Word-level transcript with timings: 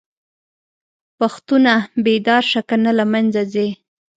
پښتونه!! 1.19 1.73
بيدار 2.05 2.43
شه 2.51 2.61
کنه 2.69 2.91
له 2.99 3.05
منځه 3.13 3.41
ځې 3.53 3.67